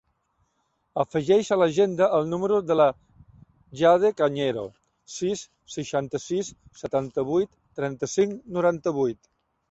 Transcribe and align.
Afegeix 1.01 1.49
a 1.55 1.57
l'agenda 1.61 2.05
el 2.19 2.23
número 2.29 2.55
de 2.69 2.77
la 2.79 2.87
Jade 3.81 4.09
Cañero: 4.21 4.63
sis, 5.15 5.43
seixanta-sis, 5.73 6.49
setanta-vuit, 6.81 7.51
trenta-cinc, 7.81 8.41
noranta-vuit. 8.57 9.31